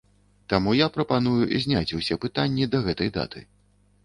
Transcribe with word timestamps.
Таму 0.53 0.71
я 0.77 0.87
прапаную 0.95 1.33
зняць 1.67 1.95
усе 1.99 2.19
пытанні 2.25 2.65
да 2.73 2.83
гэтай 2.89 3.13
даты. 3.21 3.47